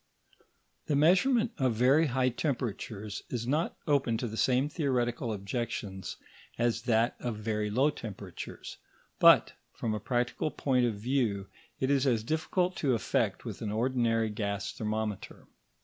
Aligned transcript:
The 0.87 0.95
measurement 0.95 1.51
of 1.59 1.73
very 1.75 2.07
high 2.07 2.29
temperatures 2.29 3.21
is 3.29 3.45
not 3.45 3.77
open 3.85 4.17
to 4.17 4.27
the 4.27 4.35
same 4.35 4.67
theoretical 4.67 5.31
objections 5.31 6.17
as 6.57 6.81
that 6.89 7.15
of 7.19 7.35
very 7.37 7.69
low 7.69 7.91
temperatures; 7.91 8.77
but, 9.19 9.53
from 9.73 9.93
a 9.93 9.99
practical 9.99 10.49
point 10.49 10.87
of 10.87 10.95
view, 10.95 11.49
it 11.79 11.91
is 11.91 12.07
as 12.07 12.23
difficult 12.23 12.75
to 12.77 12.95
effect 12.95 13.45
with 13.45 13.61
an 13.61 13.71
ordinary 13.71 14.31
gas 14.31 14.71
thermometer. 14.71 15.45